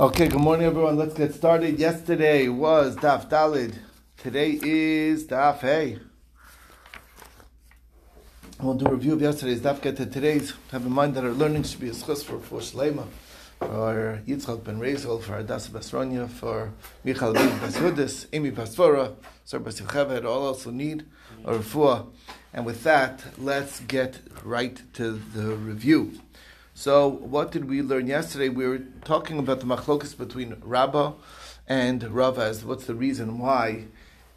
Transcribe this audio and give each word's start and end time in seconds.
Okay, 0.00 0.28
good 0.28 0.40
morning, 0.40 0.64
everyone. 0.64 0.96
Let's 0.96 1.12
get 1.12 1.34
started. 1.34 1.78
Yesterday 1.78 2.48
was 2.48 2.96
Daf 2.96 3.28
Dalid. 3.28 3.74
Today 4.16 4.58
is 4.62 5.26
Daf 5.26 5.58
Hey. 5.58 5.98
We'll 8.62 8.76
do 8.76 8.86
a 8.86 8.92
review 8.92 9.12
of 9.12 9.20
yesterday's 9.20 9.60
Daf 9.60 9.82
Get 9.82 9.98
to 9.98 10.06
today's. 10.06 10.54
Have 10.70 10.86
in 10.86 10.92
mind 10.92 11.16
that 11.16 11.24
our 11.24 11.32
learning 11.32 11.64
should 11.64 11.80
be 11.80 11.90
a 11.90 11.92
schus 11.92 12.24
for 12.24 12.38
for 12.38 12.60
Shlema, 12.60 13.08
for 13.58 14.22
Yitzchak 14.26 14.64
ben 14.64 14.80
Rezel, 14.80 15.20
for 15.20 15.32
Adas 15.32 15.68
Basronia, 15.68 16.30
for 16.30 16.72
Michal 17.04 17.34
ben 17.34 17.50
Basudis, 17.60 18.26
Amy 18.32 18.52
Pasfora, 18.52 19.16
Sir 19.44 19.60
Basivchevet, 19.60 20.24
all 20.24 20.54
who 20.54 20.72
need 20.72 21.04
a 21.44 21.52
refuah. 21.52 22.06
And 22.54 22.64
with 22.64 22.84
that, 22.84 23.22
let's 23.36 23.80
get 23.80 24.20
right 24.44 24.80
to 24.94 25.20
the 25.34 25.56
review. 25.56 26.18
So, 26.80 27.10
what 27.10 27.52
did 27.52 27.68
we 27.68 27.82
learn 27.82 28.06
yesterday? 28.06 28.48
We 28.48 28.66
were 28.66 28.78
talking 29.04 29.38
about 29.38 29.60
the 29.60 29.66
machlokas 29.66 30.16
between 30.16 30.56
Rabbah 30.62 31.12
and 31.68 32.02
Rava 32.04 32.40
as 32.40 32.64
what's 32.64 32.86
the 32.86 32.94
reason 32.94 33.38
why 33.38 33.84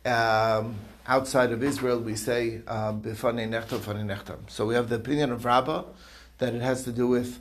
um, 0.05 0.75
outside 1.07 1.53
of 1.53 1.63
Israel 1.63 2.01
we 2.01 2.17
say 2.17 2.57
um, 2.67 3.01
b'fanei 3.01 3.47
nechtam 3.47 3.79
b'fanei 3.79 4.03
nechtam. 4.03 4.39
So 4.49 4.65
we 4.65 4.75
have 4.75 4.89
the 4.89 4.95
opinion 4.95 5.31
of 5.31 5.45
Rabbah 5.45 5.85
that 6.39 6.53
it 6.53 6.61
has 6.61 6.83
to 6.83 6.91
do 6.91 7.07
with 7.07 7.39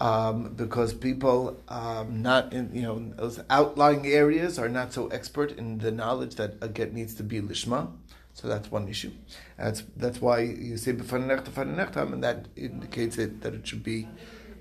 um, 0.00 0.52
because 0.52 0.92
people 0.92 1.56
um, 1.68 2.20
not 2.20 2.52
in 2.52 2.74
you 2.74 2.82
know 2.82 3.10
those 3.16 3.40
outlying 3.48 4.06
areas 4.06 4.58
are 4.58 4.68
not 4.68 4.92
so 4.92 5.06
expert 5.06 5.52
in 5.52 5.78
the 5.78 5.90
knowledge 5.90 6.34
that 6.34 6.56
a 6.60 6.68
get 6.68 6.92
needs 6.92 7.14
to 7.14 7.22
be 7.22 7.40
lishma. 7.40 7.90
So 8.34 8.48
that's 8.48 8.70
one 8.70 8.86
issue. 8.86 9.12
That's 9.56 9.82
that's 9.96 10.20
why 10.20 10.40
you 10.40 10.76
say 10.76 10.92
b'fanei 10.92 11.40
nechtam 11.40 11.54
b'fanei 11.54 11.74
nechtam, 11.74 12.12
and 12.12 12.22
that 12.22 12.48
indicates 12.54 13.16
it 13.16 13.40
that 13.40 13.54
it 13.54 13.66
should 13.66 13.82
be 13.82 14.08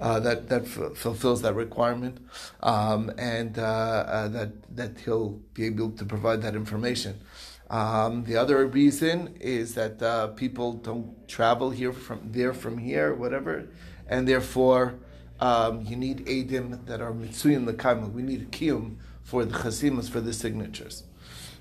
uh, 0.02 0.20
that 0.20 0.50
that 0.50 0.64
f- 0.64 0.98
fulfills 0.98 1.44
that 1.44 1.54
requirement, 1.54 2.18
um, 2.62 3.12
and 3.18 3.60
uh, 3.60 3.62
uh, 3.62 4.28
that 4.30 4.76
that 4.76 5.00
he'll 5.06 5.40
be 5.54 5.66
able 5.66 5.92
to 5.92 6.04
provide 6.04 6.42
that 6.42 6.56
information. 6.56 7.22
Um, 7.70 8.26
the 8.26 8.36
other 8.36 8.66
reason 8.66 9.38
is 9.40 9.76
that 9.76 10.02
uh, 10.02 10.28
people 10.30 10.74
don't 10.74 11.28
travel 11.28 11.70
here 11.70 11.94
from 11.94 12.20
there 12.32 12.54
from 12.54 12.80
here, 12.80 13.14
whatever, 13.14 13.70
and 14.08 14.28
therefore 14.28 14.96
um, 15.40 15.82
you 15.82 15.96
need 15.96 16.26
edim 16.26 16.86
that 16.88 17.00
are 17.00 17.14
mitsuyin 17.14 17.72
lekayma. 17.72 18.12
We 18.12 18.24
need 18.24 18.42
a 18.42 18.46
kiyum 18.46 18.98
for 19.24 19.46
the 19.46 19.56
chasimas 19.56 20.10
for 20.10 20.20
the 20.20 20.34
signatures. 20.34 21.04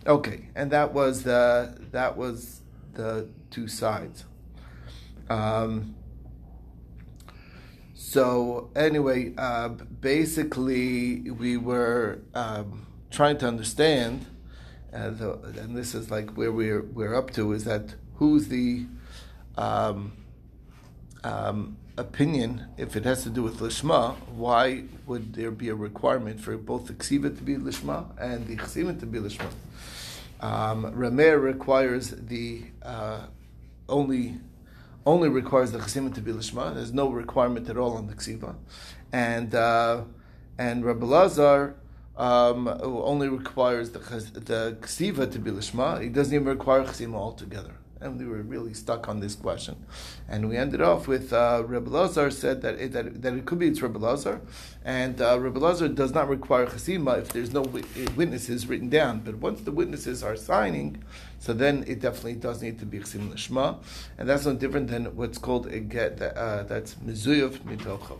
Okay, 0.06 0.48
and 0.54 0.70
that 0.70 0.94
was 0.94 1.24
the 1.24 1.76
that 1.92 2.16
was 2.16 2.62
the 2.94 3.28
two 3.50 3.68
sides. 3.68 4.24
Um, 5.28 5.94
so 8.02 8.70
anyway, 8.74 9.34
uh, 9.36 9.68
basically, 9.68 11.30
we 11.30 11.58
were 11.58 12.20
um, 12.34 12.86
trying 13.10 13.36
to 13.38 13.46
understand, 13.46 14.24
uh, 14.90 15.10
the, 15.10 15.32
and 15.60 15.76
this 15.76 15.94
is 15.94 16.10
like 16.10 16.30
where 16.30 16.50
we're 16.50 16.80
we're 16.80 17.14
up 17.14 17.30
to 17.32 17.52
is 17.52 17.64
that 17.64 17.94
who's 18.14 18.48
the 18.48 18.86
um, 19.58 20.12
um, 21.24 21.76
opinion 21.98 22.68
if 22.78 22.96
it 22.96 23.04
has 23.04 23.22
to 23.24 23.28
do 23.28 23.42
with 23.42 23.58
lishma? 23.58 24.16
Why 24.28 24.84
would 25.04 25.34
there 25.34 25.50
be 25.50 25.68
a 25.68 25.74
requirement 25.74 26.40
for 26.40 26.56
both 26.56 26.86
the 26.86 26.94
ksiva 26.94 27.36
to 27.36 27.42
be 27.42 27.56
lishma 27.56 28.18
and 28.18 28.46
the 28.46 28.56
chesima 28.56 28.98
to 28.98 29.04
be 29.04 29.18
lishma? 29.18 29.50
Um, 30.40 30.90
requires 30.96 32.12
the 32.12 32.62
uh, 32.82 33.26
only 33.90 34.38
only 35.06 35.28
requires 35.28 35.72
the 35.72 35.78
chesima 35.78 36.14
to 36.14 36.20
be 36.20 36.32
lishma. 36.32 36.74
There's 36.74 36.92
no 36.92 37.10
requirement 37.10 37.68
at 37.68 37.76
all 37.76 37.96
on 37.96 38.06
the 38.06 38.14
ksiva, 38.14 38.54
and 39.12 39.54
uh, 39.54 40.04
and 40.58 40.84
Rabbi 40.84 41.06
Lazar 41.06 41.76
um, 42.16 42.68
only 42.82 43.28
requires 43.28 43.90
the 43.90 43.98
the 43.98 44.76
ksiva 44.80 45.30
to 45.32 45.38
be 45.38 45.50
lishma. 45.50 46.02
He 46.02 46.08
doesn't 46.08 46.34
even 46.34 46.46
require 46.46 46.84
chesima 46.84 47.14
altogether. 47.14 47.74
And 48.02 48.18
we 48.18 48.24
were 48.24 48.40
really 48.40 48.72
stuck 48.72 49.10
on 49.10 49.20
this 49.20 49.34
question, 49.34 49.76
and 50.26 50.48
we 50.48 50.56
ended 50.56 50.80
off 50.80 51.06
with 51.06 51.34
uh, 51.34 51.62
Rebbe 51.66 51.90
Lazar 51.90 52.30
said 52.30 52.62
that 52.62 52.80
it, 52.80 52.92
that, 52.92 53.20
that 53.20 53.34
it 53.34 53.44
could 53.44 53.58
be 53.58 53.68
it's 53.68 53.82
Rebbe 53.82 53.98
Lazar, 53.98 54.40
and 54.86 55.20
uh, 55.20 55.38
Rebbe 55.38 55.58
Lazar 55.58 55.86
does 55.86 56.14
not 56.14 56.26
require 56.26 56.64
chesima 56.64 57.18
if 57.18 57.28
there's 57.28 57.52
no 57.52 57.60
witnesses 58.16 58.66
written 58.66 58.88
down. 58.88 59.20
But 59.20 59.34
once 59.34 59.60
the 59.60 59.70
witnesses 59.70 60.22
are 60.22 60.34
signing, 60.34 61.04
so 61.40 61.52
then 61.52 61.84
it 61.86 62.00
definitely 62.00 62.36
does 62.36 62.62
need 62.62 62.78
to 62.78 62.86
be 62.86 63.00
lishma, 63.00 63.76
and 64.16 64.26
that's 64.26 64.46
no 64.46 64.54
different 64.54 64.88
than 64.88 65.14
what's 65.14 65.36
called 65.36 65.66
a 65.66 65.80
get 65.80 66.22
uh, 66.22 66.62
that's 66.62 66.94
mizuyov 66.94 67.58
mitocho. 67.58 68.18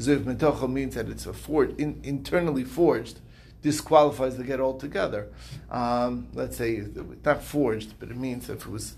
Mizuyov 0.00 0.24
mitocho 0.24 0.68
means 0.68 0.96
that 0.96 1.08
it's 1.08 1.26
a 1.26 1.32
forged, 1.32 1.78
in, 1.80 2.00
internally 2.02 2.64
forged 2.64 3.20
disqualifies 3.62 4.36
the 4.36 4.44
get 4.44 4.60
altogether. 4.60 5.28
Um, 5.70 6.28
let's 6.34 6.56
say 6.56 6.84
not 7.24 7.42
forged, 7.42 7.94
but 7.98 8.10
it 8.10 8.16
means 8.16 8.50
if 8.50 8.66
it 8.66 8.70
was 8.70 8.96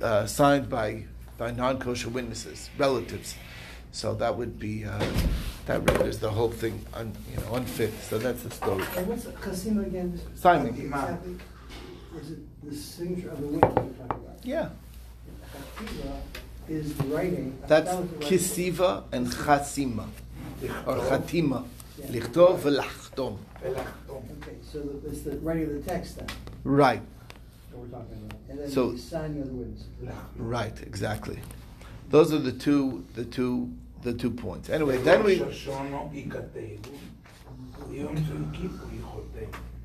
uh, 0.00 0.26
signed 0.26 0.68
by 0.68 1.04
by 1.36 1.50
non 1.50 1.78
kosher 1.78 2.10
witnesses, 2.10 2.70
relatives. 2.78 3.34
So 3.90 4.14
that 4.16 4.36
would 4.36 4.58
be 4.58 4.84
uh, 4.84 5.04
that 5.66 5.88
renders 5.90 6.18
the 6.18 6.30
whole 6.30 6.50
thing 6.50 6.84
un, 6.94 7.12
you 7.30 7.38
know 7.38 7.54
unfit. 7.54 7.92
So 8.02 8.18
that's 8.18 8.42
the 8.42 8.50
story. 8.50 8.84
And 8.96 9.06
what's 9.08 9.24
chasima 9.24 9.86
again? 9.86 10.20
Signing. 10.34 10.76
Exactly. 10.76 11.36
Is 12.20 12.30
it 12.32 12.38
the 12.62 12.76
signature 12.76 13.30
of 13.30 13.40
the 13.40 13.46
witness 13.46 13.74
you're 13.74 14.06
talking 14.06 14.24
about? 14.24 14.38
Yeah. 14.42 14.68
Is 16.68 16.94
the 16.94 17.04
writing. 17.04 17.58
That's 17.66 17.90
the 17.90 18.02
kisiva 18.24 19.04
and 19.12 19.26
chasima 19.28 20.08
or 20.86 20.96
chatima. 20.96 21.66
Yeah. 21.98 22.06
Lichtov 23.14 23.36
v'lachtom. 23.62 24.16
Okay, 24.42 24.56
so 24.62 24.78
the- 24.80 25.08
it's 25.08 25.22
the 25.22 25.36
writing 25.38 25.64
of 25.64 25.72
the 25.84 25.90
text 25.90 26.16
then 26.16 26.26
Right. 26.64 27.02
that 27.70 27.78
we're 27.78 27.86
talking 27.86 28.16
about, 28.26 28.38
and 28.48 28.58
then 28.58 28.70
So- 28.70 28.92
the 28.92 28.98
signing 28.98 29.42
of 29.42 29.48
the 29.48 29.54
witness. 29.54 29.84
Right. 30.36 30.80
Exactly. 30.82 31.38
Those 32.10 32.32
are 32.32 32.38
the 32.38 32.52
two 32.52 33.04
the 33.14 33.24
two 33.24 33.70
the 34.02 34.12
two 34.12 34.30
points. 34.30 34.68
Anyway, 34.68 34.98
then 34.98 35.24
we. 35.24 35.42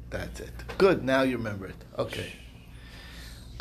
That's 0.09 0.39
it. 0.39 0.51
Good. 0.77 1.03
Now 1.05 1.21
you 1.21 1.37
remember 1.37 1.67
it. 1.67 1.75
Okay. 1.97 2.33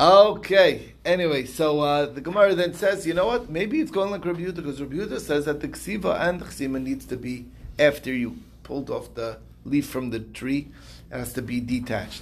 Okay. 0.01 0.93
Anyway, 1.05 1.45
so 1.45 1.79
uh, 1.81 2.05
the 2.07 2.21
Gemara 2.21 2.55
then 2.55 2.73
says, 2.73 3.05
you 3.05 3.13
know 3.13 3.25
what? 3.27 3.49
Maybe 3.49 3.79
it's 3.79 3.91
going 3.91 4.11
like 4.11 4.25
Rabbi 4.25 4.41
Yehuda 4.41 4.55
because 4.55 4.81
Rabbi 4.81 4.95
Yehuda 4.95 5.19
says 5.19 5.45
that 5.45 5.59
the 5.61 5.67
ksiva 5.67 6.19
and 6.19 6.39
the 6.41 6.45
chsima 6.45 6.81
needs 6.81 7.05
to 7.05 7.17
be 7.17 7.45
after 7.77 8.13
you 8.13 8.37
pulled 8.63 8.89
off 8.89 9.13
the 9.13 9.37
leaf 9.65 9.87
from 9.87 10.09
the 10.09 10.19
tree. 10.19 10.69
Has 11.11 11.33
to 11.33 11.41
be 11.41 11.59
detached. 11.59 12.21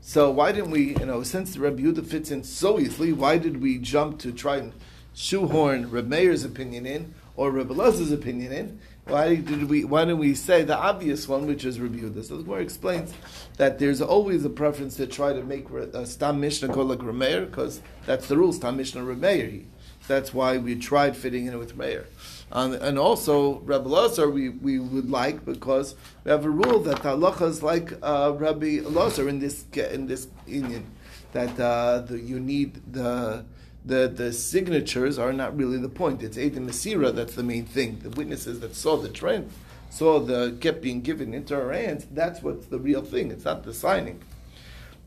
So 0.00 0.30
why 0.30 0.52
didn't 0.52 0.70
we, 0.70 0.96
you 0.96 1.06
know, 1.06 1.24
since 1.24 1.56
Rabbi 1.56 1.82
Yehuda 1.82 2.06
fits 2.06 2.30
in 2.30 2.44
so 2.44 2.78
easily, 2.78 3.12
why 3.12 3.36
did 3.36 3.60
we 3.60 3.78
jump 3.78 4.20
to 4.20 4.30
try 4.30 4.58
and 4.58 4.72
shoehorn 5.12 5.90
Reb 5.90 6.08
Meir's 6.08 6.44
opinion 6.44 6.86
in 6.86 7.14
or 7.34 7.50
Reb 7.50 7.68
Elazar's 7.68 8.12
opinion 8.12 8.52
in? 8.52 8.80
Why 9.06 9.34
did 9.34 9.68
we? 9.68 9.84
Why 9.84 10.04
didn't 10.04 10.20
we 10.20 10.34
say 10.34 10.62
the 10.62 10.76
obvious 10.76 11.26
one, 11.26 11.48
which 11.48 11.64
is 11.64 11.80
Rabbi 11.80 11.96
Yehuda? 11.96 12.24
So 12.24 12.36
the 12.36 12.44
Gemara 12.44 12.60
explains 12.60 13.12
that 13.56 13.80
there's 13.80 14.00
always 14.00 14.44
a 14.44 14.50
preference 14.50 14.94
to 14.98 15.08
try 15.08 15.32
to 15.32 15.42
make 15.42 15.68
a 15.70 16.06
Stam 16.06 16.40
Mishnah 16.40 16.68
called 16.68 16.90
like 16.90 17.00
Rameir, 17.00 17.50
because 17.50 17.80
that's 18.06 18.28
the 18.28 18.36
rule. 18.36 18.52
Stam 18.52 18.76
Mishnah 18.76 19.02
Rameir. 19.02 19.64
That's 20.08 20.34
why 20.34 20.58
we 20.58 20.74
tried 20.76 21.16
fitting 21.16 21.46
in 21.46 21.58
with 21.58 21.76
Meir. 21.76 22.06
Um, 22.50 22.74
and 22.74 22.98
also, 22.98 23.60
Rabbi 23.60 23.88
Lazar, 23.88 24.28
we, 24.28 24.50
we 24.50 24.78
would 24.78 25.10
like 25.10 25.44
because 25.44 25.94
we 26.24 26.30
have 26.30 26.44
a 26.44 26.50
rule 26.50 26.80
that 26.80 26.98
halacha 26.98 27.48
is 27.48 27.62
like 27.62 27.92
uh, 28.02 28.34
Rabbi 28.36 28.80
Lazar 28.84 29.28
in 29.28 29.38
this 29.38 29.64
in 29.76 30.06
this 30.06 30.28
union, 30.46 30.90
that 31.32 31.58
uh, 31.58 32.00
the, 32.00 32.20
you 32.20 32.38
need 32.38 32.92
the 32.92 33.46
the 33.86 34.06
the 34.08 34.32
signatures 34.34 35.18
are 35.18 35.32
not 35.32 35.56
really 35.56 35.78
the 35.78 35.88
point. 35.88 36.22
It's 36.22 36.36
Eidim 36.36 36.68
Masira 36.68 37.14
that's 37.14 37.34
the 37.34 37.42
main 37.42 37.64
thing. 37.64 38.00
The 38.00 38.10
witnesses 38.10 38.60
that 38.60 38.76
saw 38.76 38.98
the 38.98 39.08
trend, 39.08 39.50
saw 39.88 40.20
the 40.20 40.54
get 40.60 40.82
being 40.82 41.00
given 41.00 41.32
into 41.32 41.54
our 41.54 41.72
hands. 41.72 42.06
That's 42.10 42.42
what's 42.42 42.66
the 42.66 42.78
real 42.78 43.02
thing. 43.02 43.30
It's 43.30 43.46
not 43.46 43.64
the 43.64 43.72
signing. 43.72 44.20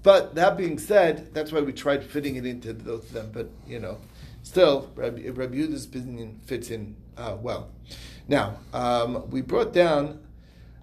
But 0.02 0.36
that 0.36 0.58
being 0.58 0.78
said, 0.78 1.34
that's 1.34 1.52
why 1.52 1.62
we 1.62 1.74
tried 1.74 2.04
fitting 2.04 2.36
it 2.36 2.46
into 2.46 2.74
those 2.74 3.10
them. 3.10 3.30
But 3.32 3.50
you 3.68 3.80
know, 3.80 4.00
still, 4.46 4.92
Rabbi, 4.96 5.28
Rabbi 5.30 5.56
Yehuda's 5.56 5.86
opinion 5.86 6.40
fits 6.46 6.70
in 6.70 6.96
uh, 7.18 7.36
well. 7.42 7.72
Now 8.28 8.60
um, 8.74 9.30
we 9.30 9.42
brought 9.42 9.74
down 9.74 10.20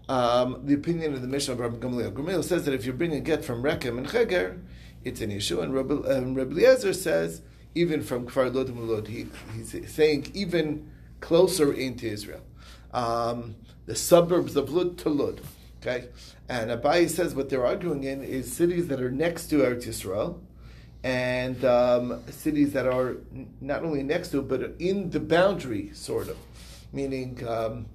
um, 0.09 0.61
the 0.65 0.75
opinion 0.75 1.15
of 1.15 1.23
the 1.23 1.29
Mishnah 1.29 1.55
of 1.55 1.61
Rabbi 1.61 1.77
Gamliel. 1.77 2.13
Gamliel 2.13 2.45
says 2.45 2.65
that 2.65 2.75
if 2.75 2.85
you 2.85 2.93
bring 2.93 3.13
a 3.13 3.21
get 3.21 3.45
from 3.45 3.63
Rechem 3.63 3.99
and 3.99 4.07
Cheger, 4.07 4.61
it's 5.05 5.21
an 5.21 5.31
issue, 5.31 5.61
and 5.61 5.73
Rabbi, 5.73 5.95
um, 6.09 6.35
Rabbi 6.35 6.53
Eliezer 6.53 6.93
says 6.93 7.43
even 7.75 8.03
from 8.03 8.27
Kfar 8.27 8.55
Lod 8.55 8.69
and 8.69 8.89
Lod, 8.89 9.09
he, 9.09 9.27
he's 9.55 9.75
saying 9.91 10.31
even 10.35 10.91
closer 11.21 11.73
into 11.73 12.07
Israel, 12.07 12.43
um, 12.93 13.55
the 13.87 13.95
suburbs 13.95 14.57
of 14.57 14.71
Lud 14.71 14.99
to 14.99 15.09
Lud. 15.09 15.41
Okay, 15.81 16.09
and 16.49 16.71
Abayi 16.71 17.09
says 17.09 17.35
what 17.35 17.49
they're 17.49 17.67
arguing 17.67 18.05
in 18.05 18.23
is 18.23 18.53
cities 18.53 18.89
that 18.89 19.01
are 19.01 19.11
next 19.11 19.47
to 19.47 19.59
Eretz 19.59 19.87
Yisrael, 19.87 20.41
and 21.03 21.65
um, 21.65 22.23
cities 22.31 22.73
that 22.73 22.87
are 22.87 23.17
not 23.61 23.83
only 23.83 24.03
next 24.03 24.31
to, 24.31 24.43
but 24.43 24.61
in 24.79 25.11
the 25.11 25.21
boundary, 25.21 25.91
sort 25.95 26.29
of, 26.29 26.37
meaning. 26.93 27.47
Um, 27.47 27.87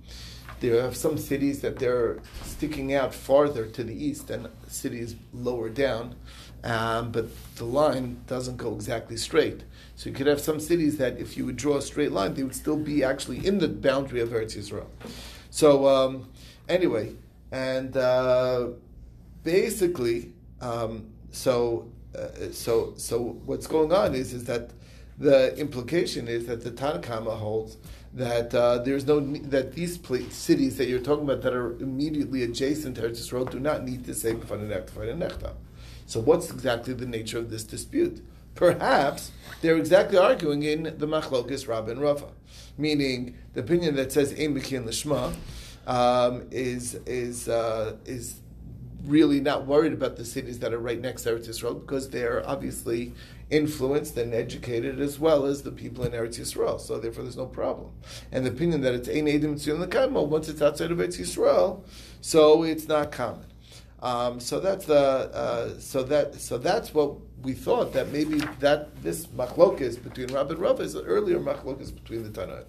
There 0.60 0.82
are 0.84 0.92
some 0.92 1.18
cities 1.20 1.62
that 1.62 1.78
they're 1.78 2.18
sticking 2.44 2.92
out 2.92 3.14
farther 3.14 3.68
to 3.68 3.84
the 3.84 3.94
east 3.94 4.30
than 4.30 4.48
cities 4.68 5.16
lower 5.32 5.70
down, 5.70 6.16
um, 6.64 7.12
but 7.12 7.26
the 7.58 7.64
line 7.64 8.24
doesn't 8.26 8.58
go 8.58 8.74
exactly 8.74 9.18
straight. 9.18 9.62
So 9.96 10.10
you 10.10 10.16
could 10.16 10.26
have 10.26 10.42
some 10.42 10.60
cities 10.60 10.98
that, 10.98 11.20
if 11.20 11.38
you 11.38 11.46
would 11.46 11.58
draw 11.58 11.78
a 11.78 11.82
straight 11.82 12.12
line, 12.12 12.34
they 12.34 12.42
would 12.42 12.56
still 12.56 12.76
be 12.76 13.04
actually 13.04 13.46
in 13.46 13.60
the 13.60 13.68
boundary 13.68 14.20
of 14.20 14.30
Eretz 14.30 14.58
Yisrael. 14.58 14.90
So 15.52 15.88
um, 15.88 16.30
anyway, 16.68 17.14
and 17.52 17.96
uh, 17.96 18.70
basically, 19.44 20.34
um, 20.60 21.06
so 21.30 21.86
uh, 22.16 22.52
so 22.52 22.94
so 22.98 23.20
what's 23.46 23.68
going 23.68 23.92
on 23.92 24.16
is 24.16 24.34
is 24.34 24.46
that 24.46 24.72
the 25.18 25.58
implication 25.58 26.28
is 26.28 26.46
that 26.46 26.64
the 26.64 26.72
Tanakama 26.72 27.38
holds 27.38 27.78
that 28.14 28.54
uh, 28.54 28.80
there's 28.80 29.06
no 29.06 29.20
that 29.20 29.74
these 29.74 30.00
cities 30.32 30.78
that 30.78 30.88
you're 30.88 31.00
talking 31.00 31.24
about 31.24 31.42
that 31.42 31.54
are 31.54 31.74
immediately 31.80 32.44
adjacent 32.44 32.96
to 32.96 33.02
Eretz 33.02 33.20
Yisrael 33.20 33.50
do 33.50 33.60
not 33.60 33.84
need 33.84 34.06
to 34.06 34.14
say 34.14 34.34
nechta. 34.34 35.54
So 36.06 36.20
what's 36.20 36.50
exactly 36.50 36.94
the 36.94 37.06
nature 37.06 37.38
of 37.38 37.50
this 37.50 37.64
dispute? 37.64 38.24
Perhaps 38.56 39.32
they're 39.62 39.78
exactly 39.78 40.18
arguing 40.18 40.64
in 40.64 40.84
the 40.84 41.06
Machlokis 41.06 41.68
Rabba 41.68 41.92
and 41.92 42.24
meaning 42.78 43.38
the 43.54 43.60
opinion 43.60 43.96
that 43.96 44.12
says 44.12 44.32
Ein 44.34 44.56
Mekin 44.56 44.86
Lishma 44.86 45.36
um, 45.86 46.48
is 46.50 46.96
is 47.06 47.48
uh, 47.50 47.98
is 48.06 48.40
really 49.08 49.40
not 49.40 49.66
worried 49.66 49.94
about 49.94 50.18
the 50.18 50.26
cities 50.26 50.60
that 50.60 50.74
are 50.74 50.80
right 50.80 51.00
next 51.00 51.24
to 51.24 51.32
Eretz 51.32 51.48
Yisrael 51.48 51.80
because 51.80 52.10
they're 52.10 52.48
obviously 52.48 53.14
influenced 53.50 54.18
and 54.18 54.34
educated 54.34 55.00
as 55.00 55.20
well 55.20 55.46
as 55.46 55.64
the 55.64 55.72
people 55.72 56.04
in 56.04 56.12
Eretz 56.12 56.40
Yisrael. 56.40 56.80
So 56.80 57.00
therefore, 57.00 57.24
there's 57.24 57.38
no 57.38 57.46
problem. 57.46 57.92
And 58.32 58.46
the 58.46 58.50
opinion 58.52 58.82
that 58.82 58.94
it's 58.94 59.08
Ein 59.08 59.26
Edim 59.26 59.56
Tzion 59.56 59.84
Lekamo, 59.84 60.28
once 60.28 60.50
it's 60.50 60.62
outside 60.62 60.92
of 60.92 60.98
Eretz 60.98 61.20
Yisrael, 61.20 61.82
so 62.22 62.64
it's 62.64 62.88
not 62.88 63.12
common. 63.12 63.46
Um, 64.02 64.40
so 64.40 64.60
that's 64.60 64.86
the 64.86 64.96
uh, 64.96 65.80
so 65.80 66.04
that 66.04 66.36
so 66.36 66.60
that's 66.60 66.94
what 66.94 67.16
we 67.42 67.54
thought 67.54 67.94
that 67.94 68.12
maybe 68.12 68.40
that 68.60 69.02
this 69.02 69.26
machlokas 69.28 70.02
between 70.04 70.28
Rabbah 70.28 70.54
and 70.54 70.60
Rav 70.60 70.82
is 70.82 70.94
an 70.94 71.06
earlier 71.06 71.40
machlokas 71.40 71.94
between 71.94 72.24
the 72.24 72.30
Tanaim. 72.30 72.66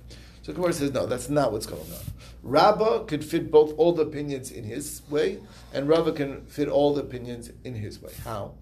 So 0.49 0.55
Gemara 0.55 0.73
says, 0.73 0.95
no, 0.95 1.05
that's 1.05 1.29
not 1.29 1.53
what's 1.53 1.67
going 1.67 1.83
on. 1.83 2.01
Rabbah 2.43 3.01
could 3.01 3.23
fit 3.23 3.51
both 3.51 3.75
all 3.77 3.93
the 3.93 4.01
opinions 4.01 4.51
in 4.51 4.65
his 4.65 5.03
way, 5.11 5.41
and 5.75 5.87
Rabbah 5.87 6.13
can 6.13 6.47
fit 6.47 6.69
all 6.69 6.95
the 6.95 7.03
opinions 7.03 7.51
in 7.65 7.75
his 7.75 8.01
way. 8.01 8.13
How? 8.25 8.55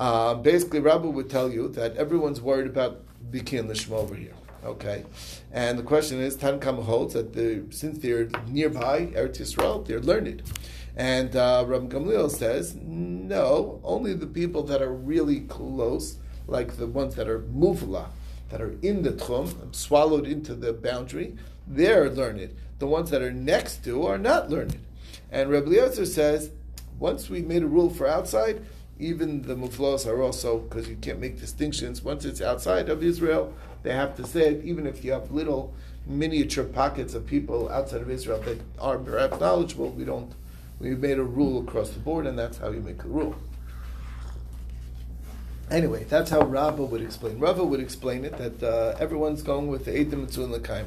Uh, 0.00 0.34
basically, 0.34 0.80
Rabbah 0.80 1.10
would 1.10 1.30
tell 1.30 1.48
you 1.48 1.68
that 1.68 1.96
everyone's 1.96 2.40
worried 2.40 2.66
about 2.66 3.02
Bekin 3.30 3.68
Lishma 3.68 3.92
over 3.92 4.16
here. 4.16 4.34
Okay, 4.64 5.04
and 5.52 5.78
the 5.78 5.84
question 5.84 6.20
is, 6.20 6.36
Tankam 6.36 6.82
holds 6.82 7.14
that 7.14 7.34
the, 7.34 7.66
since 7.70 7.98
they're 7.98 8.28
nearby 8.48 9.06
Eretz 9.14 9.38
Yisrael, 9.38 9.86
they're 9.86 10.00
learned. 10.00 10.42
And 10.96 11.36
uh, 11.36 11.62
Rabbi 11.68 11.86
Gamliel 11.86 12.32
says, 12.32 12.74
no, 12.74 13.80
only 13.84 14.14
the 14.14 14.26
people 14.26 14.64
that 14.64 14.82
are 14.82 14.92
really 14.92 15.42
close, 15.42 16.18
like 16.48 16.78
the 16.78 16.88
ones 16.88 17.14
that 17.14 17.28
are 17.28 17.42
muvla, 17.42 18.08
that 18.52 18.60
are 18.60 18.76
in 18.82 19.02
the 19.02 19.12
tchum, 19.12 19.74
swallowed 19.74 20.26
into 20.26 20.54
the 20.54 20.74
boundary, 20.74 21.34
they're 21.66 22.10
learned. 22.10 22.54
The 22.78 22.86
ones 22.86 23.10
that 23.10 23.22
are 23.22 23.32
next 23.32 23.82
to 23.84 24.06
are 24.06 24.18
not 24.18 24.50
learned. 24.50 24.78
And 25.30 25.50
Rabbi 25.50 25.68
Eliezer 25.68 26.04
says, 26.04 26.50
once 26.98 27.30
we 27.30 27.40
made 27.40 27.62
a 27.62 27.66
rule 27.66 27.88
for 27.88 28.06
outside, 28.06 28.62
even 28.98 29.42
the 29.42 29.56
muflos 29.56 30.06
are 30.06 30.22
also, 30.22 30.58
because 30.58 30.86
you 30.86 30.96
can't 30.96 31.18
make 31.18 31.40
distinctions, 31.40 32.02
once 32.02 32.26
it's 32.26 32.42
outside 32.42 32.90
of 32.90 33.02
Israel, 33.02 33.54
they 33.82 33.94
have 33.94 34.14
to 34.16 34.26
say 34.26 34.50
it, 34.50 34.64
even 34.64 34.86
if 34.86 35.02
you 35.02 35.12
have 35.12 35.30
little 35.30 35.74
miniature 36.06 36.64
pockets 36.64 37.14
of 37.14 37.26
people 37.26 37.70
outside 37.70 38.02
of 38.02 38.10
Israel 38.10 38.38
that 38.42 38.58
are 38.78 38.98
perhaps 38.98 39.40
knowledgeable, 39.40 39.90
we 39.90 40.04
don't, 40.04 40.30
we 40.78 40.90
made 40.90 41.18
a 41.18 41.24
rule 41.24 41.62
across 41.62 41.90
the 41.90 42.00
board, 42.00 42.26
and 42.26 42.38
that's 42.38 42.58
how 42.58 42.70
you 42.70 42.80
make 42.80 43.02
a 43.02 43.08
rule. 43.08 43.34
Anyway, 45.72 46.04
that's 46.04 46.28
how 46.28 46.42
Rava 46.42 46.84
would 46.84 47.00
explain. 47.00 47.38
Rava 47.38 47.64
would 47.64 47.80
explain 47.80 48.26
it 48.26 48.36
that 48.36 48.62
uh, 48.62 48.94
everyone's 49.00 49.42
going 49.42 49.68
with 49.68 49.86
the 49.86 49.92
Eidim 49.92 50.26
Mitzun 50.26 50.54
Lakaim. 50.54 50.84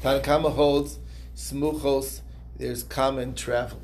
Tanakama 0.00 0.52
holds 0.52 1.00
smuchos. 1.34 2.20
There's 2.56 2.84
common 2.84 3.34
travel, 3.34 3.82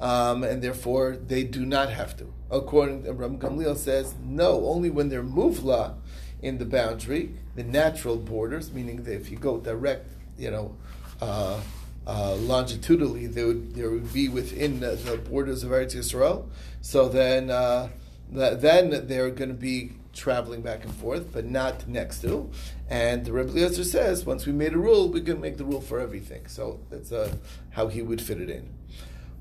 um, 0.00 0.42
and 0.42 0.60
therefore 0.60 1.16
they 1.16 1.44
do 1.44 1.64
not 1.64 1.90
have 1.90 2.16
to. 2.16 2.32
According 2.50 3.04
to 3.04 3.12
Ram 3.12 3.38
Gamliel 3.38 3.76
says 3.76 4.16
no, 4.24 4.66
only 4.66 4.90
when 4.90 5.08
they're 5.08 5.22
muvla 5.22 5.94
in 6.42 6.58
the 6.58 6.64
boundary, 6.64 7.36
the 7.54 7.62
natural 7.62 8.16
borders, 8.16 8.72
meaning 8.72 9.04
that 9.04 9.14
if 9.14 9.30
you 9.30 9.36
go 9.38 9.58
direct, 9.58 10.10
you 10.36 10.50
know. 10.50 10.76
Uh, 11.20 11.60
uh, 12.08 12.36
longitudinally, 12.36 13.26
they 13.26 13.42
would, 13.42 13.74
they 13.74 13.84
would 13.84 14.12
be 14.12 14.28
within 14.28 14.78
the, 14.78 14.90
the 14.94 15.16
borders 15.16 15.64
of 15.64 15.70
Eretz 15.70 15.96
Yisrael. 15.96 16.46
So 16.80 17.08
then, 17.08 17.50
uh, 17.50 17.88
then 18.30 19.06
they're 19.06 19.30
going 19.30 19.50
to 19.50 19.54
be 19.54 19.92
traveling 20.12 20.62
back 20.62 20.84
and 20.84 20.94
forth, 20.94 21.32
but 21.32 21.44
not 21.44 21.86
next 21.86 22.20
to. 22.22 22.50
And 22.88 23.24
the 23.24 23.32
Rebbe 23.32 23.50
Eliezer 23.50 23.84
says, 23.84 24.24
once 24.24 24.46
we 24.46 24.52
made 24.52 24.72
a 24.72 24.78
rule, 24.78 25.08
we 25.08 25.20
can 25.20 25.40
make 25.40 25.58
the 25.58 25.64
rule 25.64 25.80
for 25.80 26.00
everything. 26.00 26.46
So 26.46 26.80
that's 26.90 27.12
uh, 27.12 27.32
how 27.70 27.88
he 27.88 28.02
would 28.02 28.20
fit 28.20 28.40
it 28.40 28.50
in. 28.50 28.72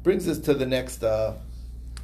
Brings 0.04 0.28
us 0.28 0.38
to 0.40 0.54
the 0.54 0.66
next, 0.66 1.04
uh, 1.04 1.36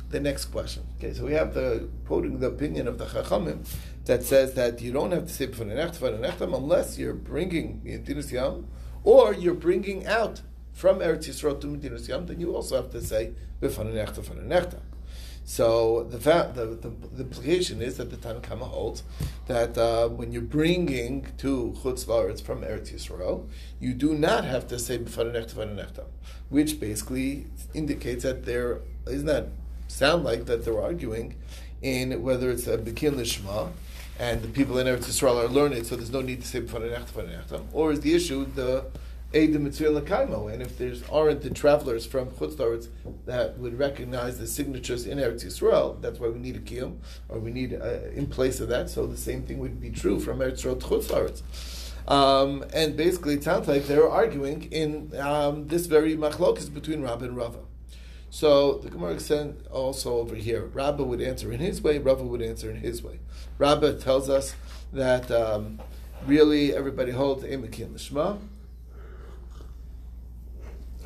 the 0.10 0.20
next 0.20 0.46
question. 0.46 0.84
Okay, 0.98 1.14
so 1.14 1.26
we 1.26 1.34
have 1.34 1.54
the 1.54 1.90
quoting 2.06 2.40
the 2.40 2.48
opinion 2.48 2.88
of 2.88 2.98
the 2.98 3.06
Chachamim 3.06 3.68
that 4.06 4.24
says 4.24 4.54
that 4.56 4.82
you 4.82 4.92
don't 4.92 5.12
have 5.12 5.28
to 5.28 5.34
say 5.34 5.48
b'fanenechtam 5.48 6.56
unless 6.56 6.98
you're 6.98 7.14
bringing 7.14 7.82
Yintinus 7.86 8.32
Yam, 8.32 8.68
or 9.04 9.34
you're 9.34 9.54
bringing 9.54 10.08
out 10.08 10.42
from 10.74 11.00
Eretz 11.00 11.28
Yisrael 11.28 11.60
to 11.62 11.68
Medinus 11.68 12.08
Yam. 12.08 12.26
Then 12.26 12.40
you 12.40 12.56
also 12.56 12.76
have 12.76 12.92
to 12.92 13.02
say 13.02 13.34
b'fanenechtam 13.62 14.26
fanenechtam. 14.26 14.80
So 15.44 16.04
the, 16.04 16.20
fact, 16.20 16.56
the, 16.56 16.66
the, 16.68 16.90
the, 16.90 17.24
implication 17.24 17.82
is 17.82 17.98
that 17.98 18.10
the 18.10 18.16
Tanakama 18.16 18.68
holds 18.68 19.04
that 19.48 19.78
uh, 19.78 20.08
when 20.08 20.32
you're 20.32 20.42
bringing 20.42 21.28
to 21.40 21.76
Chutz 21.82 22.06
La'aretz 22.06 22.42
from 22.42 22.62
Eretz 22.62 22.94
Yisrael, 22.94 23.50
you 23.80 23.94
do 23.94 24.14
not 24.14 24.46
have 24.46 24.68
to 24.68 24.80
say 24.80 24.98
B'fanenechta 24.98 26.06
which 26.50 26.80
basically 26.82 27.48
indicates 27.74 28.24
that 28.24 28.46
there 28.46 28.82
isn't 29.08 29.26
that 29.26 29.48
sound 29.88 30.24
like 30.24 30.46
that 30.46 30.64
they're 30.66 30.82
arguing 30.82 31.36
in 31.82 32.22
whether 32.22 32.52
it's 32.52 32.68
a 32.68 32.78
Bekin 32.78 33.16
Lishma 33.16 33.72
and 34.20 34.42
the 34.42 34.50
people 34.50 34.78
in 34.78 34.86
Eretz 34.86 35.06
Yisrael 35.06 35.44
are 35.44 35.48
learned, 35.48 35.86
so 35.88 35.96
there's 35.96 36.12
no 36.12 36.22
need 36.22 36.42
to 36.42 36.48
say 36.48 36.62
B'fanenechta 36.62 37.64
or 37.74 37.92
is 37.94 38.02
the 38.02 38.14
issue 38.14 38.46
the 38.46 38.86
and 39.34 40.62
if 40.62 40.78
there 40.78 40.94
aren't 41.12 41.42
the 41.42 41.50
travelers 41.50 42.06
from 42.06 42.28
Chutz 42.32 42.88
that 43.26 43.58
would 43.58 43.80
recognize 43.80 44.38
the 44.40 44.48
signatures 44.48 45.06
in 45.06 45.18
Eretz 45.18 45.46
Yisrael, 45.46 46.02
that's 46.02 46.20
why 46.20 46.28
we 46.28 46.40
need 46.40 46.58
a 46.58 46.60
kiyum, 46.60 46.98
or 47.30 47.40
we 47.40 47.52
need 47.52 47.74
uh, 47.74 48.10
in 48.14 48.28
place 48.28 48.60
of 48.60 48.68
that. 48.70 48.90
So 48.90 49.08
the 49.08 49.18
same 49.18 49.44
thing 49.44 49.60
would 49.60 49.80
be 49.80 49.90
true 49.90 50.20
from 50.20 50.40
Eretz 50.40 50.64
Yisrael 50.64 50.80
to 50.80 50.86
Chutz 50.86 51.42
um, 52.08 52.66
and 52.74 52.98
basically, 52.98 53.36
it 53.36 53.44
sounds 53.44 53.68
like 53.68 53.86
they're 53.86 54.10
arguing 54.10 54.64
in 54.64 55.14
um, 55.20 55.68
this 55.68 55.86
very 55.86 56.18
machlokis 56.18 56.74
between 56.74 57.02
Rabbi 57.02 57.26
and 57.26 57.38
Rava. 57.38 57.60
So 58.30 58.76
the 58.76 58.90
Gemara 58.90 59.20
said 59.20 59.68
also 59.70 60.18
over 60.18 60.36
here, 60.36 60.66
Rabbi 60.66 61.04
would 61.04 61.22
answer 61.22 61.52
in 61.52 61.60
his 61.60 61.82
way, 61.82 62.00
Rava 62.00 62.24
would 62.24 62.42
answer 62.42 62.70
in 62.70 62.78
his 62.78 63.04
way. 63.04 63.20
Rabbi 63.58 63.98
tells 63.98 64.30
us 64.30 64.56
that 64.94 65.30
um, 65.30 65.80
really 66.26 66.74
everybody 66.74 67.12
holds 67.12 67.44
Emikin 67.44 67.94
Lishma, 67.94 68.40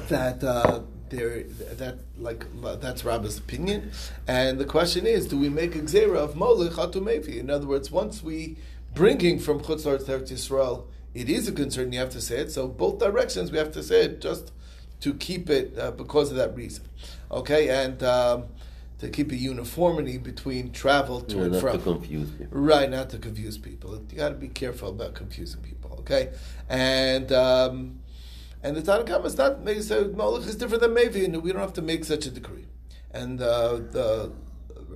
that 0.09 0.43
uh, 0.43 0.81
there 1.09 1.43
that 1.43 1.99
like 2.17 2.45
that's 2.79 3.03
Rabba's 3.03 3.37
opinion, 3.37 3.91
and 4.27 4.59
the 4.59 4.65
question 4.65 5.05
is, 5.05 5.27
do 5.27 5.37
we 5.37 5.49
make 5.49 5.75
a 5.75 5.79
gzera 5.79 6.17
of 6.17 6.35
molech 6.35 6.73
atumevi? 6.73 7.37
In 7.37 7.49
other 7.49 7.67
words, 7.67 7.91
once 7.91 8.23
we 8.23 8.57
bringing 8.93 9.39
from 9.39 9.59
chutzlar 9.61 10.03
to 10.05 10.11
Eretz 10.11 10.31
Yisrael, 10.31 10.85
it 11.13 11.29
is 11.29 11.47
a 11.47 11.51
concern. 11.51 11.91
You 11.91 11.99
have 11.99 12.11
to 12.11 12.21
say 12.21 12.39
it. 12.39 12.51
So 12.51 12.67
both 12.67 12.99
directions 12.99 13.51
we 13.51 13.57
have 13.57 13.71
to 13.73 13.83
say 13.83 14.03
it 14.03 14.21
just 14.21 14.51
to 15.01 15.13
keep 15.13 15.49
it 15.49 15.77
uh, 15.77 15.91
because 15.91 16.31
of 16.31 16.37
that 16.37 16.55
reason. 16.55 16.85
Okay, 17.31 17.69
and. 17.69 18.01
Um, 18.03 18.45
to 18.99 19.09
keep 19.09 19.31
a 19.31 19.35
uniformity 19.35 20.17
between 20.17 20.71
travel 20.71 21.19
to 21.21 21.37
yeah, 21.37 21.43
and 21.43 21.51
not 21.51 21.61
from. 21.61 21.77
to 21.77 21.83
confuse 21.83 22.31
people. 22.31 22.59
Right, 22.59 22.89
not 22.89 23.09
to 23.09 23.17
confuse 23.17 23.57
people. 23.57 24.01
You 24.09 24.17
got 24.17 24.29
to 24.29 24.35
be 24.35 24.47
careful 24.47 24.89
about 24.89 25.15
confusing 25.15 25.61
people. 25.61 25.97
Okay, 25.99 26.31
and 26.69 27.31
um, 27.31 27.99
and 28.65 28.75
the 28.75 28.81
Tanakhama 28.81 29.25
is 29.25 29.37
not 29.37 29.59
so 29.83 30.11
Molech 30.15 30.47
is 30.47 30.55
different 30.55 30.81
than 30.81 30.95
Mevi, 30.95 31.23
and 31.23 31.43
we 31.43 31.51
don't 31.51 31.61
have 31.61 31.73
to 31.73 31.83
make 31.83 32.03
such 32.03 32.25
a 32.25 32.31
decree. 32.31 32.65
And 33.11 33.39
uh, 33.39 33.75
the 33.75 34.31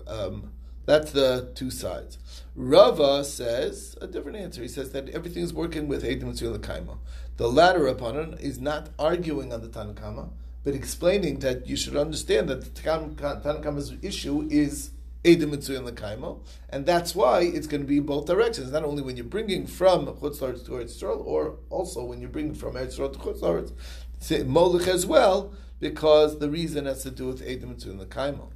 um, 0.07 0.53
that's 0.88 1.11
the 1.11 1.51
two 1.53 1.69
sides. 1.69 2.17
Rava 2.55 3.23
says 3.23 3.95
a 4.01 4.07
different 4.07 4.38
answer. 4.39 4.63
He 4.63 4.67
says 4.67 4.91
that 4.93 5.07
everything 5.09 5.43
is 5.43 5.53
working 5.53 5.88
with 5.88 6.03
Eidim 6.03 6.33
Kaima. 6.61 6.97
The 7.38 7.47
latter 7.47 7.85
opponent 7.85 8.41
is 8.41 8.59
not 8.59 8.89
arguing 8.97 9.53
on 9.53 9.61
the 9.61 9.69
Tanakhama, 9.69 10.31
but 10.63 10.73
explaining 10.73 11.38
that 11.39 11.67
you 11.67 11.75
should 11.75 11.95
understand 11.95 12.49
that 12.49 12.73
the 12.73 12.81
Tanakhama's 12.81 13.93
issue 14.01 14.47
is 14.49 14.89
Edim 15.23 15.51
Mitzuyan 15.51 15.89
Lekaimo, 15.89 16.39
and 16.69 16.85
that's 16.85 17.13
why 17.13 17.41
it's 17.41 17.67
going 17.67 17.81
to 17.81 17.88
be 17.88 17.99
both 17.99 18.25
directions. 18.25 18.71
Not 18.71 18.85
only 18.85 19.01
when 19.01 19.17
you're 19.17 19.25
bringing 19.25 19.67
from 19.67 20.07
Chutz 20.07 20.39
to 20.39 20.71
Eretz 20.71 20.97
Yisrael, 20.97 21.25
or 21.25 21.57
also 21.69 22.03
when 22.03 22.21
you're 22.21 22.29
bringing 22.29 22.53
from 22.53 22.75
Eretz 22.75 22.95
to 22.95 23.09
Chutz 23.09 24.47
Molech 24.47 24.88
as 24.88 25.05
well, 25.05 25.53
because 25.79 26.39
the 26.39 26.49
reason 26.49 26.85
has 26.85 27.03
to 27.03 27.11
do 27.11 27.27
with 27.27 27.41
Edom 27.45 27.71
and 27.71 27.99
the 27.99 28.05
Kaimo. 28.05 28.49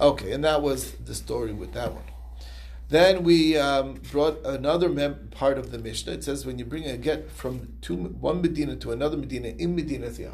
Okay, 0.00 0.32
and 0.32 0.44
that 0.44 0.62
was 0.62 0.92
the 0.92 1.14
story 1.14 1.52
with 1.52 1.72
that 1.72 1.92
one. 1.92 2.04
Then 2.88 3.22
we 3.22 3.56
um, 3.56 3.94
brought 4.10 4.44
another 4.46 4.88
mem- 4.88 5.28
part 5.30 5.58
of 5.58 5.72
the 5.72 5.78
Mishnah. 5.78 6.12
It 6.12 6.24
says 6.24 6.46
when 6.46 6.58
you 6.58 6.64
bring 6.64 6.86
a 6.86 6.96
get 6.96 7.30
from 7.30 7.74
two, 7.82 7.96
one 7.96 8.40
Medina 8.40 8.76
to 8.76 8.92
another 8.92 9.16
Medina 9.16 9.48
in 9.48 9.76
Medina 9.76 10.08
Yam. 10.08 10.32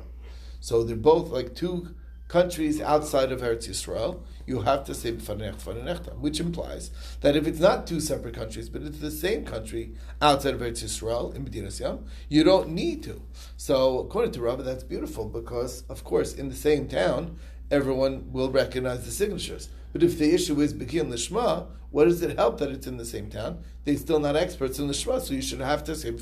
So 0.61 0.85
they're 0.85 0.97
both 0.97 1.31
like 1.31 1.55
two 1.55 1.95
countries 2.35 2.81
outside 2.81 3.31
of 3.31 3.43
Eretz 3.43 3.69
Yisrael. 3.69 4.21
You 4.45 4.63
have 4.63 4.83
to 4.87 4.93
say 4.93 5.13
B'fanech 5.13 6.19
which 6.19 6.41
implies 6.41 6.91
that 7.21 7.37
if 7.37 7.47
it's 7.47 7.61
not 7.61 7.87
two 7.87 8.01
separate 8.01 8.35
countries, 8.35 8.69
but 8.69 8.83
it's 8.83 8.99
the 8.99 9.13
same 9.13 9.45
country 9.45 9.95
outside 10.21 10.55
of 10.55 10.61
Eretz 10.61 10.83
Yisrael 10.83 11.33
in 11.33 11.45
Medina 11.45 11.71
Yam, 11.71 12.05
you 12.29 12.43
don't 12.43 12.71
need 12.71 13.05
to. 13.05 13.23
So 13.57 14.01
according 14.01 14.33
to 14.33 14.41
Rabbi, 14.41 14.63
that's 14.63 14.83
beautiful 14.83 15.27
because, 15.29 15.85
of 15.89 16.03
course, 16.03 16.35
in 16.35 16.49
the 16.49 16.57
same 16.57 16.89
town, 16.89 17.39
everyone 17.71 18.33
will 18.33 18.51
recognize 18.51 19.05
the 19.05 19.13
signatures. 19.13 19.69
But 19.93 20.03
if 20.03 20.19
the 20.19 20.35
issue 20.35 20.61
is 20.61 20.75
Bekim 20.75 21.13
Lishma, 21.13 21.69
what 21.93 22.07
does 22.07 22.21
it 22.21 22.37
help 22.37 22.59
that 22.59 22.73
it's 22.73 22.89
in 22.89 22.97
the 22.97 23.05
same 23.05 23.31
town? 23.31 23.63
They're 23.85 23.97
still 23.97 24.19
not 24.19 24.35
experts 24.35 24.81
in 24.81 24.89
the 24.89 24.95
Shema, 24.95 25.21
so 25.21 25.35
you 25.35 25.41
should 25.41 25.61
have 25.61 25.85
to 25.85 25.95
say 25.95 26.13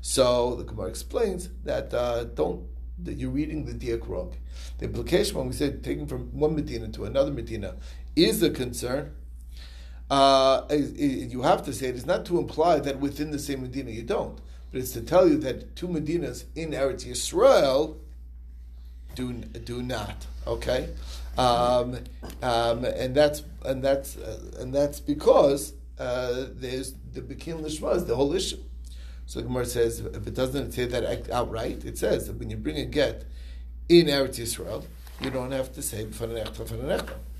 So 0.00 0.54
the 0.54 0.62
Gemara 0.62 0.88
explains 0.88 1.48
that 1.64 1.92
uh, 1.92 2.22
don't 2.22 2.68
that 3.02 3.14
you're 3.14 3.30
reading 3.30 3.64
the 3.64 3.72
diak 3.72 4.08
wrong. 4.08 4.34
The 4.78 4.86
implication 4.86 5.36
when 5.36 5.48
we 5.48 5.52
say 5.52 5.70
taking 5.70 6.06
from 6.06 6.28
one 6.38 6.54
Medina 6.54 6.88
to 6.88 7.04
another 7.04 7.30
Medina 7.30 7.76
is 8.16 8.42
a 8.42 8.50
concern. 8.50 9.14
Uh, 10.10 10.62
you 10.70 11.42
have 11.42 11.64
to 11.64 11.72
say 11.72 11.88
it 11.88 11.96
is 11.96 12.06
not 12.06 12.24
to 12.26 12.38
imply 12.38 12.78
that 12.78 13.00
within 13.00 13.30
the 13.30 13.38
same 13.38 13.62
Medina 13.62 13.90
you 13.90 14.02
don't, 14.02 14.38
but 14.70 14.80
it's 14.80 14.92
to 14.92 15.00
tell 15.00 15.28
you 15.28 15.38
that 15.38 15.74
two 15.76 15.88
Medinas 15.88 16.44
in 16.54 16.70
Eretz 16.70 17.06
Yisrael 17.06 17.96
do 19.14 19.32
do 19.32 19.82
not. 19.82 20.26
Okay, 20.46 20.90
um, 21.38 21.98
um, 22.42 22.84
and 22.84 23.14
that's 23.14 23.42
and 23.64 23.82
that's 23.82 24.16
uh, 24.16 24.38
and 24.58 24.74
that's 24.74 25.00
because 25.00 25.72
uh, 25.98 26.46
there's 26.52 26.94
the 27.12 27.22
Bekin 27.22 27.58
Lishma 27.58 27.96
is 27.96 28.04
the 28.04 28.14
whole 28.14 28.34
issue. 28.34 28.58
So 29.26 29.40
the 29.40 29.46
Gemara 29.46 29.66
says 29.66 30.00
if 30.00 30.26
it 30.26 30.34
doesn't 30.34 30.72
say 30.72 30.86
that 30.86 31.30
outright, 31.30 31.84
it 31.84 31.98
says 31.98 32.26
that 32.26 32.36
when 32.36 32.50
you 32.50 32.56
bring 32.56 32.76
a 32.76 32.84
get 32.84 33.24
in 33.88 34.06
Eretz 34.06 34.38
Yisrael, 34.38 34.84
you 35.20 35.30
don't 35.30 35.52
have 35.52 35.72
to 35.74 35.82
say 35.82 36.06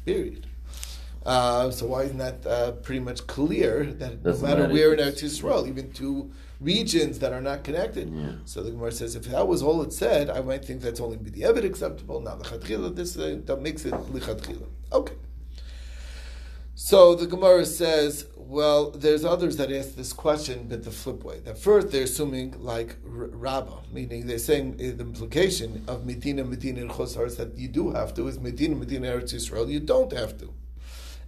period. 0.05 0.47
Uh, 1.25 1.71
so 1.71 1.87
why 1.87 2.03
isn't 2.03 2.19
that 2.19 2.47
uh, 2.47 2.73
pretty 2.73 3.01
much 3.01 3.27
clear 3.27 3.85
that 3.85 4.23
Doesn't 4.23 4.43
no 4.43 4.49
matter, 4.49 4.63
matter 4.63 4.75
where 4.75 4.93
in 4.95 4.99
Eretz 4.99 5.23
Yisrael, 5.23 5.67
even 5.67 5.93
two 5.93 6.31
regions 6.61 7.19
that 7.19 7.33
are 7.33 7.41
not 7.41 7.65
connected. 7.65 8.11
Yeah. 8.11 8.33
So 8.45 8.63
the 8.63 8.71
Gemara 8.71 8.93
says 8.93 9.17
if 9.17 9.25
that 9.25 9.47
was 9.47 9.63
all 9.63 9.83
it 9.83 9.93
said, 9.93 10.31
I 10.31 10.41
might 10.41 10.65
think 10.65 10.81
that's 10.81 11.01
only 11.01 11.17
be 11.17 11.31
the 11.31 11.43
evid 11.43 11.65
acceptable. 11.65 12.21
Now 12.21 12.37
the 12.37 12.93
this 12.95 13.17
uh, 13.17 13.41
that 13.45 13.61
makes 13.61 13.85
it 13.85 13.95
lichatchila. 13.95 14.67
Okay. 14.93 15.15
So 16.77 17.15
the 17.15 17.29
Gemara 17.29 17.67
says, 17.67 18.27
well, 18.37 18.91
there's 18.91 19.25
others 19.25 19.57
that 19.59 19.71
ask 19.71 19.95
this 19.95 20.13
question, 20.13 20.67
but 20.69 20.83
the 20.83 20.91
flip 20.91 21.23
way. 21.23 21.39
That 21.39 21.57
first 21.57 21.93
they're 21.93 22.03
assuming 22.03 22.57
like 22.59 22.97
Rabbah, 23.05 23.83
meaning 23.93 24.27
they're 24.27 24.39
saying 24.39 24.75
uh, 24.75 24.97
the 24.97 25.05
implication 25.05 25.85
of 25.87 26.05
Medina, 26.05 26.45
Medina, 26.45 26.81
and 26.81 26.91
Chosar 26.91 27.35
that 27.37 27.57
you 27.57 27.69
do 27.69 27.93
have 27.93 28.13
to, 28.15 28.27
is 28.27 28.41
Medina, 28.41 28.75
Medina, 28.75 29.07
Eretz 29.07 29.33
Yisrael, 29.33 29.71
you 29.71 29.79
don't 29.79 30.13
have 30.13 30.37
to. 30.39 30.53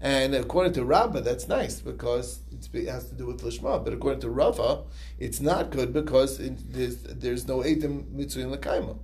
And 0.01 0.35
according 0.35 0.73
to 0.75 0.85
Rabbah, 0.85 1.21
that's 1.21 1.47
nice 1.47 1.81
because 1.81 2.41
it 2.73 2.89
has 2.89 3.09
to 3.09 3.15
do 3.15 3.27
with 3.27 3.43
Lishma. 3.43 3.83
But 3.83 3.93
according 3.93 4.21
to 4.23 4.31
Rava, 4.31 4.83
it's 5.19 5.41
not 5.41 5.71
good 5.71 5.93
because 5.93 6.41
it, 6.41 6.73
there's, 6.73 6.99
there's 7.05 7.47
no 7.47 7.59
Eidim 7.61 8.05
Mitzuyin 8.15 8.55
Lakaima. 8.55 8.99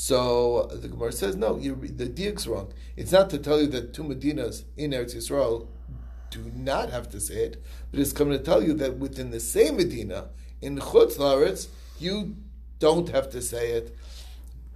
So 0.00 0.68
the 0.70 0.86
Gemara 0.86 1.10
says, 1.10 1.34
no, 1.34 1.58
the 1.58 2.06
diak's 2.06 2.46
wrong. 2.46 2.72
It's 2.96 3.10
not 3.10 3.30
to 3.30 3.38
tell 3.38 3.60
you 3.60 3.66
that 3.66 3.92
two 3.92 4.04
Medinas 4.04 4.62
in 4.76 4.92
Eretz 4.92 5.16
Yisrael 5.16 5.66
do 6.30 6.52
not 6.54 6.90
have 6.90 7.10
to 7.10 7.20
say 7.20 7.46
it, 7.46 7.64
but 7.90 7.98
it's 7.98 8.12
coming 8.12 8.38
to 8.38 8.44
tell 8.44 8.62
you 8.62 8.74
that 8.74 8.98
within 8.98 9.32
the 9.32 9.40
same 9.40 9.76
Medina, 9.76 10.28
in 10.62 10.78
Chutz 10.78 11.16
Laretz, 11.16 11.66
you 11.98 12.36
don't 12.78 13.08
have 13.08 13.28
to 13.30 13.42
say 13.42 13.72
it. 13.72 13.96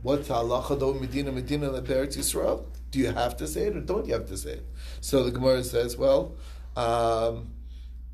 What's 0.03 0.27
halacha 0.27 0.77
do 0.77 0.93
Medina 0.93 1.31
Medina 1.31 1.71
Eretz 1.71 2.19
Yisrael? 2.19 2.65
Do 2.91 2.99
you 2.99 3.13
have 3.13 3.37
to 3.37 3.47
say 3.47 3.67
it 3.67 3.77
or 3.77 3.81
don't 3.81 4.05
you 4.09 4.15
have 4.15 4.27
to 4.27 4.37
say 4.37 4.55
it? 4.55 4.67
So 5.01 5.23
the 5.23 5.31
Gemara 5.31 5.63
says, 5.63 5.97
well, 5.97 6.35
um, 6.75 7.53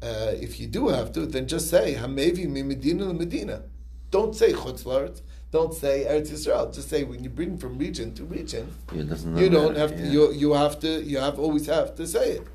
uh, 0.03 0.35
if 0.35 0.61
you 0.61 0.67
do 0.67 0.89
have 0.89 1.13
to, 1.13 1.25
then 1.25 1.49
just 1.49 1.71
say 1.71 1.95
Hamevi 1.95 2.47
mi 2.47 2.63
Medina 2.63 3.15
Medina. 3.15 3.63
Don't 4.11 4.35
say 4.37 4.53
Chutz 4.53 4.85
Laretz. 4.85 5.23
Don't 5.51 5.73
say 5.73 6.05
Eretz 6.05 6.31
Yisrael. 6.31 6.75
Just 6.75 6.91
say 6.91 7.05
when 7.05 7.25
you 7.25 7.31
bring 7.31 7.57
from 7.57 7.79
region 7.79 8.15
to 8.15 8.25
region, 8.25 8.75
you 8.93 9.49
don't 9.49 9.77
have 9.77 9.97
to. 9.97 10.03
Yeah. 10.03 10.11
You, 10.11 10.33
you 10.33 10.53
have 10.53 10.79
to. 10.81 11.03
You 11.03 11.19
have 11.19 11.39
always 11.39 11.67
have 11.67 11.95
to 11.97 12.07
say 12.07 12.33
it. 12.33 12.47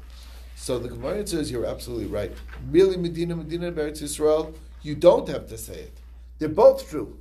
So 0.55 0.79
the 0.79 0.89
Gemara 0.89 1.25
says 1.25 1.51
you're 1.51 1.65
absolutely 1.65 2.05
right. 2.05 2.31
Really, 2.69 2.95
Medina, 2.95 3.35
Medina, 3.35 3.71
Eretz 3.71 4.01
Yisrael, 4.01 4.55
you 4.81 4.95
don't 4.95 5.27
have 5.27 5.47
to 5.47 5.57
say 5.57 5.73
it. 5.73 5.97
They're 6.39 6.50
both 6.50 6.89
true. 6.89 7.17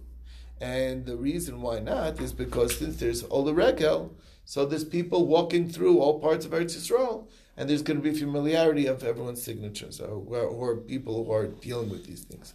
And 0.61 1.07
the 1.07 1.17
reason 1.17 1.61
why 1.61 1.81
not 1.81 2.21
is 2.21 2.33
because 2.33 2.79
since 2.79 2.97
there's 2.97 3.25
Ola 3.31 3.53
Regel, 3.53 4.15
so 4.45 4.65
there's 4.65 4.85
people 4.85 5.27
walking 5.27 5.69
through 5.69 5.99
all 5.99 6.21
parts 6.21 6.45
of 6.45 6.53
Eretz 6.53 6.77
Yisrael, 6.77 7.27
and 7.57 7.69
there's 7.69 7.83
going 7.83 8.01
to 8.01 8.03
be 8.03 8.17
familiarity 8.17 8.87
of 8.87 9.03
everyone's 9.03 9.43
signatures, 9.43 10.01
or, 10.01 10.39
or 10.39 10.77
people 10.77 11.25
who 11.25 11.33
are 11.33 11.47
dealing 11.47 11.91
with 11.91 12.07
these 12.07 12.23
things. 12.25 12.55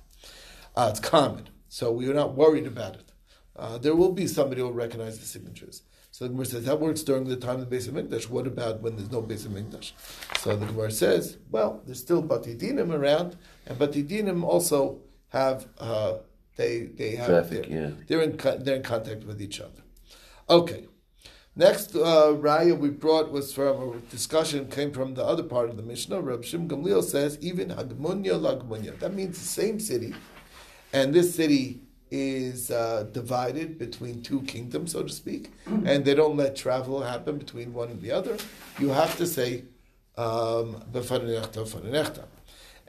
Uh, 0.76 0.88
it's 0.90 1.00
common, 1.00 1.50
so 1.78 1.92
we 1.92 2.10
are 2.10 2.14
not 2.24 2.34
worried 2.34 2.66
about 2.66 2.96
it. 2.96 3.12
Uh, 3.56 3.78
there 3.78 3.96
will 3.96 4.12
be 4.12 4.26
somebody 4.26 4.62
who 4.62 4.68
will 4.68 4.74
recognize 4.74 5.20
the 5.20 5.28
signatures. 5.28 5.84
So 6.10 6.26
the 6.26 6.30
Gemara 6.32 6.46
says 6.48 6.66
that 6.66 6.80
works 6.80 7.04
during 7.04 7.26
the 7.26 7.36
time 7.36 7.60
of 7.62 7.70
the 7.70 7.76
Beis 7.76 7.88
HaMikdash. 7.88 8.28
What 8.30 8.48
about 8.48 8.82
when 8.82 8.96
there's 8.96 9.12
no 9.12 9.22
Beis 9.22 9.46
HaMikdash? 9.48 9.92
So 10.40 10.56
the 10.56 10.66
Gemara 10.66 10.90
says, 10.90 11.38
well, 11.52 11.84
there's 11.86 12.00
still 12.00 12.24
Batidinim 12.24 12.92
around, 12.92 13.38
and 13.68 13.78
Batidinim 13.78 14.44
also 14.44 15.02
have 15.28 15.68
uh, 15.78 16.14
they 16.56 16.74
they 17.02 17.12
have 17.18 17.28
Traffic, 17.28 17.70
they're, 17.70 17.82
yeah. 17.82 17.92
they're 18.08 18.22
in 18.22 18.64
they're 18.64 18.78
in 18.78 18.82
contact 18.82 19.26
with 19.26 19.40
each 19.40 19.62
other. 19.62 19.84
Okay. 20.50 20.88
Next 21.56 21.96
uh, 21.96 22.34
raya 22.48 22.76
we 22.78 22.90
brought 22.90 23.32
was 23.32 23.54
from 23.54 23.76
a 23.78 23.98
discussion 24.10 24.68
came 24.68 24.92
from 24.92 25.14
the 25.14 25.24
other 25.24 25.44
part 25.44 25.70
of 25.70 25.78
the 25.78 25.84
Mishnah. 25.84 26.22
Rab 26.22 26.42
Shim 26.42 26.68
Gamliel 26.68 27.04
says 27.04 27.38
even 27.40 27.70
Hagmunya 27.70 28.36
Lagmunya. 28.46 28.98
That 29.00 29.14
means 29.14 29.38
the 29.38 29.46
same 29.46 29.80
city, 29.80 30.14
and 30.94 31.14
this 31.14 31.36
city 31.36 31.82
is 32.10 32.72
uh, 32.72 33.06
divided 33.12 33.78
between 33.78 34.22
two 34.22 34.42
kingdoms, 34.44 34.94
so 34.94 35.04
to 35.04 35.10
speak, 35.10 35.52
and 35.66 36.06
they 36.06 36.16
don't 36.16 36.38
let 36.38 36.56
travel 36.56 37.02
happen 37.02 37.38
between 37.38 37.74
one 37.74 37.90
and 37.90 38.02
the 38.02 38.12
other. 38.12 38.38
You 38.80 38.90
have 38.90 39.18
to 39.18 39.26
say 39.26 39.66
um, 40.18 40.84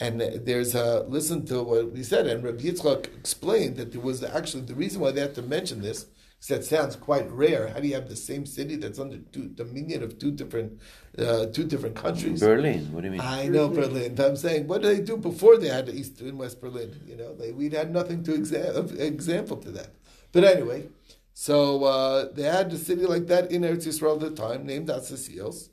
and 0.01 0.21
there's 0.21 0.75
a 0.75 1.05
listen 1.09 1.45
to 1.47 1.63
what 1.63 1.93
we 1.93 2.03
said, 2.03 2.27
and 2.27 2.45
Rabbi 2.45 2.63
Yitzchak 2.63 3.07
explained 3.19 3.77
that 3.77 3.93
there 3.93 4.01
was 4.01 4.23
actually 4.23 4.63
the 4.63 4.75
reason 4.75 5.01
why 5.01 5.11
they 5.11 5.21
had 5.21 5.35
to 5.35 5.43
mention 5.43 5.83
this 5.83 6.07
that 6.47 6.65
sounds 6.65 6.95
quite 6.95 7.31
rare. 7.33 7.69
How 7.69 7.81
do 7.81 7.89
you 7.89 7.95
have 7.95 8.09
the 8.09 8.17
same 8.17 8.47
city 8.47 8.77
that's 8.77 8.99
under 8.99 9.19
two, 9.19 9.49
dominion 9.49 10.05
of 10.05 10.19
two 10.19 10.31
different 10.31 10.81
uh, 11.19 11.47
two 11.47 11.65
different 11.65 11.97
countries? 11.97 12.41
Berlin. 12.41 12.93
What 12.93 13.01
do 13.01 13.07
you 13.07 13.13
mean? 13.13 13.21
I 13.21 13.49
know 13.49 13.69
Berlin. 13.69 14.15
But 14.15 14.27
I'm 14.27 14.37
saying, 14.37 14.69
what 14.69 14.83
did 14.83 14.97
they 14.97 15.03
do 15.03 15.17
before 15.17 15.57
they 15.57 15.69
had 15.69 15.89
East 15.89 16.21
and 16.21 16.39
West 16.39 16.61
Berlin? 16.61 17.01
You 17.07 17.17
know, 17.17 17.35
they, 17.35 17.51
we 17.51 17.69
had 17.71 17.93
nothing 17.93 18.23
to 18.25 18.33
exa- 18.33 18.99
example 19.01 19.57
to 19.59 19.71
that. 19.73 19.91
But 20.31 20.45
anyway, 20.45 20.87
so 21.35 21.85
uh, 21.85 22.29
they 22.33 22.45
had 22.45 22.73
a 22.73 22.79
city 22.79 23.05
like 23.05 23.27
that 23.27 23.51
in 23.51 23.63
Eretz 23.63 23.87
Yisrael 23.87 24.15
at 24.15 24.21
the 24.21 24.31
time, 24.31 24.65
named 24.65 24.89
Asasios, 24.89 25.71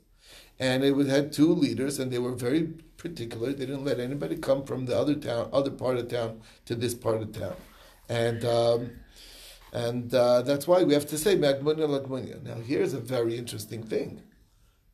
and 0.58 0.82
it 0.82 0.94
had 1.06 1.32
two 1.32 1.52
leaders, 1.52 2.00
and 2.00 2.10
they 2.10 2.18
were 2.18 2.34
very 2.34 2.64
particular. 2.96 3.52
They 3.52 3.66
didn't 3.66 3.84
let 3.84 4.00
anybody 4.00 4.36
come 4.36 4.64
from 4.64 4.86
the 4.86 4.98
other 4.98 5.14
town, 5.14 5.48
other 5.52 5.70
part 5.70 5.96
of 5.96 6.08
town, 6.08 6.40
to 6.64 6.74
this 6.74 6.94
part 6.94 7.22
of 7.22 7.30
town, 7.32 7.54
and. 8.08 8.44
Um, 8.44 8.90
and 9.76 10.14
uh, 10.14 10.40
that's 10.40 10.66
why 10.66 10.82
we 10.84 10.94
have 10.94 11.04
to 11.08 11.18
say 11.18 11.36
Magmunya 11.36 11.86
Lagmunya. 11.86 12.42
Now, 12.42 12.54
here's 12.54 12.94
a 12.94 12.98
very 12.98 13.36
interesting 13.36 13.82
thing. 13.82 14.22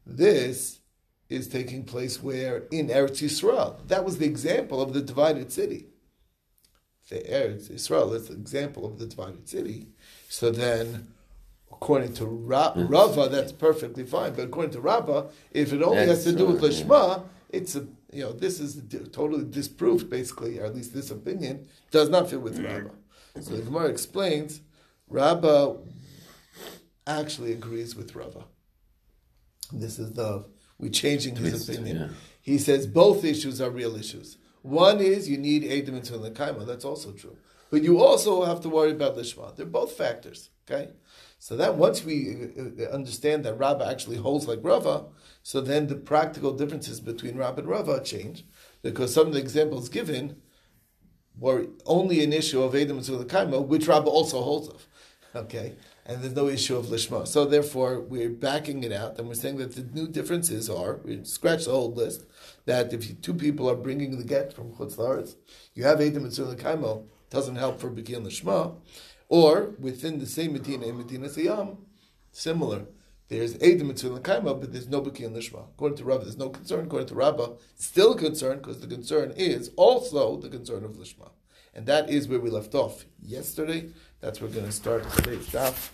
This 0.05 0.81
is 1.29 1.47
taking 1.47 1.85
place 1.85 2.21
where 2.21 2.65
in 2.73 2.89
Eretz 2.89 3.23
Yisrael. 3.23 3.87
That 3.87 4.05
was 4.05 4.19
the 4.19 4.27
example 4.27 4.83
of 4.83 4.93
the 4.93 5.01
divided 5.01 5.53
city. 5.53 5.87
The 7.09 7.21
Eretz 7.21 7.71
Yisrael 7.71 8.13
is 8.17 8.27
the 8.27 8.35
example 8.35 8.85
of 8.85 8.99
the 8.99 9.07
divided 9.07 9.49
city. 9.49 9.87
So 10.29 10.51
then, 10.51 11.07
according 11.71 12.15
to 12.15 12.27
Ra- 12.27 12.73
Rava, 12.75 13.29
that's 13.29 13.53
perfectly 13.53 14.05
fine. 14.05 14.35
But 14.35 14.47
according 14.47 14.73
to 14.73 14.81
Rava, 14.81 15.29
if 15.53 15.73
it 15.73 15.81
only 15.81 16.07
that's 16.07 16.25
has 16.25 16.25
to 16.25 16.33
do 16.33 16.47
with 16.47 16.61
Lishma, 16.61 17.23
it's 17.51 17.77
a 17.77 17.87
you 18.13 18.25
know 18.25 18.33
this 18.33 18.59
is 18.59 18.83
totally 19.13 19.45
disproved 19.45 20.11
basically, 20.11 20.59
or 20.59 20.65
at 20.65 20.75
least 20.75 20.93
this 20.93 21.13
opinion 21.13 21.69
does 21.93 22.09
not 22.09 22.31
fit 22.31 22.43
with 22.43 22.59
Rava. 22.59 22.91
So 23.41 23.57
the 23.57 23.63
Gemara 23.63 23.87
explains 23.87 24.61
Rabba 25.13 25.77
actually 27.07 27.53
agrees 27.53 27.95
with 27.95 28.15
Rava. 28.15 28.45
This 29.73 29.99
is 29.99 30.13
the 30.13 30.47
we're 30.79 30.91
changing 30.91 31.37
his 31.37 31.69
opinion. 31.69 31.97
Yeah. 31.97 32.09
He 32.41 32.59
says 32.59 32.87
both 32.87 33.25
issues 33.25 33.61
are 33.61 33.71
real 33.71 33.95
issues. 33.95 34.39
One 34.63 35.01
is 35.01 35.29
you 35.29 35.39
need 35.39 35.65
Edom 35.65 35.97
and 35.97 36.05
Lekaima. 36.05 36.67
That's 36.67 36.85
also 36.85 37.13
true. 37.13 37.37
but 37.71 37.83
you 37.83 38.03
also 38.03 38.45
have 38.45 38.61
to 38.61 38.69
worry 38.69 38.93
about 38.93 39.17
lishma. 39.17 39.55
They're 39.57 39.67
both 39.67 39.93
factors. 39.93 40.51
Okay, 40.65 40.93
so 41.39 41.57
that 41.57 41.75
once 41.75 42.05
we 42.05 42.51
uh, 42.57 42.85
uh, 42.85 42.95
understand 42.95 43.45
that 43.45 43.59
Rabba 43.59 43.85
actually 43.85 44.19
holds 44.19 44.47
like 44.47 44.61
Rava, 44.63 45.07
so 45.43 45.61
then 45.61 45.89
the 45.89 45.97
practical 45.97 46.53
differences 46.53 47.01
between 47.01 47.37
Rabbah 47.37 47.63
and 47.63 47.69
Rava 47.69 48.01
change 48.03 48.45
because 48.83 49.13
some 49.13 49.27
of 49.27 49.33
the 49.33 49.41
examples 49.41 49.89
given 49.89 50.41
were 51.37 51.67
only 51.87 52.23
an 52.23 52.33
issue 52.33 52.63
of 52.63 52.75
Edom 52.75 52.99
and 52.99 53.07
Zulakaima, 53.07 53.67
which 53.67 53.89
Rabba 53.89 54.09
also 54.09 54.43
holds 54.43 54.69
of. 54.69 54.87
Okay, 55.35 55.77
and 56.05 56.23
there's 56.23 56.35
no 56.35 56.49
issue 56.49 56.77
of 56.77 56.87
Lishma. 56.87 57.27
So 57.27 57.47
therefore, 57.47 58.01
we're 58.01 58.29
backing 58.29 58.85
it 58.85 58.93
out, 58.93 59.19
and 59.19 59.29
we're 59.29 59.35
saying 59.35 59.57
that 59.59 59.75
the 59.75 59.83
new 59.83 60.07
differences 60.07 60.69
are, 60.69 60.97
we 61.05 61.25
scratch 61.25 61.65
the 61.65 61.71
whole 61.71 61.93
list, 61.93 62.25
that 62.67 62.93
if 62.93 63.09
you, 63.09 63.15
two 63.15 63.33
people 63.33 63.69
are 63.71 63.75
bringing 63.75 64.19
the 64.19 64.25
get 64.25 64.53
from 64.53 64.73
Chutz 64.73 65.35
you 65.75 65.85
have 65.85 66.03
Edom 66.03 66.25
and 66.25 66.33
Zulakaima, 66.33 67.07
doesn't 67.31 67.57
help 67.57 67.81
for 67.81 67.89
Bekin 67.89 68.25
Lishma, 68.27 68.77
or 69.31 69.71
within 69.79 70.19
the 70.19 70.27
same 70.27 70.53
Medina 70.53 70.87
and 70.87 70.99
Medina 70.99 71.29
Siyam, 71.29 71.79
similar. 72.31 72.85
There's 73.29 73.57
Edom 73.63 73.89
Mitzvah 73.89 74.21
Kaima, 74.21 74.61
but 74.61 74.73
there's 74.73 74.89
no 74.89 74.99
and 74.99 75.15
Lishma. 75.15 75.65
According 75.71 75.97
to 75.97 76.05
Rabbah, 76.05 76.25
there's 76.25 76.37
no 76.37 76.51
concern. 76.51 76.85
According 76.85 77.09
to 77.09 77.15
Rabbah, 77.15 77.53
still 77.77 78.13
a 78.13 78.19
concern 78.19 78.59
because 78.59 78.81
the 78.81 78.87
concern 78.87 79.33
is 79.35 79.71
also 79.77 80.37
the 80.37 80.51
concern 80.51 80.85
of 80.85 80.99
Lishma. 80.99 81.31
And 81.75 81.87
that 81.87 82.11
is 82.11 82.29
where 82.29 82.41
we 82.41 82.51
left 82.51 82.75
off 82.75 83.05
yesterday. 83.23 83.89
That's 84.21 84.41
where 84.41 84.49
we're 84.49 84.57
going 84.57 84.67
to 84.67 84.73
start 84.73 85.11
today's 85.13 85.49
daf. 85.49 85.91